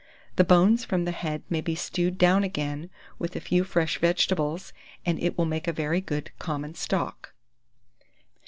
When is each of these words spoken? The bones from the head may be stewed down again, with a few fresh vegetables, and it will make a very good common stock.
The 0.35 0.43
bones 0.43 0.83
from 0.83 1.05
the 1.05 1.11
head 1.11 1.43
may 1.47 1.61
be 1.61 1.75
stewed 1.75 2.17
down 2.17 2.43
again, 2.43 2.89
with 3.19 3.35
a 3.35 3.39
few 3.39 3.63
fresh 3.63 3.99
vegetables, 3.99 4.73
and 5.05 5.21
it 5.21 5.37
will 5.37 5.45
make 5.45 5.67
a 5.67 5.71
very 5.71 6.01
good 6.01 6.31
common 6.39 6.73
stock. 6.73 7.35